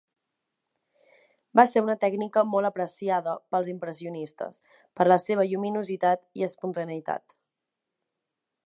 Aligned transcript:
Va 1.59 1.65
ser 1.71 1.83
una 1.87 1.95
tècnica 2.05 2.43
molt 2.55 2.69
apreciada 2.69 3.35
pels 3.55 3.71
impressionistes 3.75 4.59
per 4.99 5.09
la 5.13 5.19
seva 5.27 5.49
lluminositat 5.53 6.27
i 6.43 6.51
espontaneïtat. 6.53 7.39